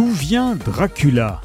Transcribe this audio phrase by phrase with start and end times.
[0.00, 1.40] vient Dracula?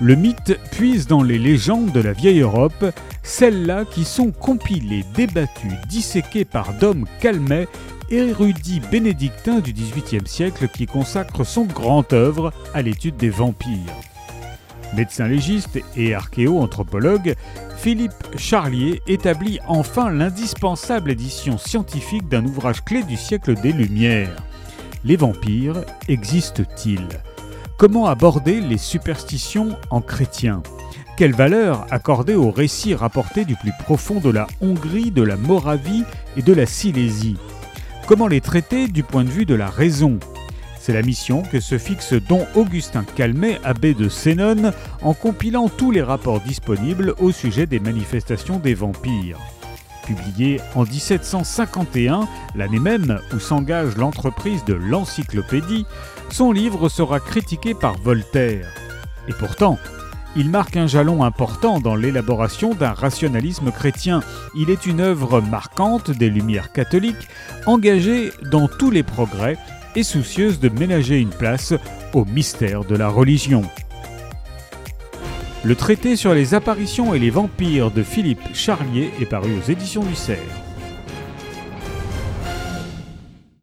[0.00, 2.86] Le mythe puise dans les légendes de la vieille Europe,
[3.22, 7.68] celles-là qui sont compilées, débattues, disséquées par Dom Calmet,
[8.10, 13.94] érudit bénédictin du XVIIIe siècle qui consacre son grand œuvre à l'étude des vampires.
[14.96, 17.34] Médecin légiste et archéo-anthropologue,
[17.78, 24.42] Philippe Charlier établit enfin l'indispensable édition scientifique d'un ouvrage clé du siècle des Lumières.
[25.04, 27.08] Les vampires existent-ils?
[27.82, 30.62] Comment aborder les superstitions en chrétien?
[31.16, 36.04] Quelle valeur accorder aux récits rapportés du plus profond de la Hongrie, de la Moravie
[36.36, 37.38] et de la Silésie?
[38.06, 40.20] Comment les traiter du point de vue de la raison?
[40.78, 45.90] C'est la mission que se fixe Don Augustin Calmet, abbé de Sénone, en compilant tous
[45.90, 49.40] les rapports disponibles au sujet des manifestations des vampires.
[50.14, 55.86] Publié en 1751, l'année même où s'engage l'entreprise de l'encyclopédie,
[56.30, 58.68] son livre sera critiqué par Voltaire.
[59.26, 59.78] Et pourtant,
[60.36, 64.20] il marque un jalon important dans l'élaboration d'un rationalisme chrétien.
[64.54, 67.28] Il est une œuvre marquante des Lumières catholiques,
[67.64, 69.56] engagée dans tous les progrès
[69.96, 71.72] et soucieuse de ménager une place
[72.12, 73.62] au mystère de la religion.
[75.64, 80.02] Le traité sur les apparitions et les vampires de Philippe Charlier est paru aux éditions
[80.02, 80.71] du Cerf.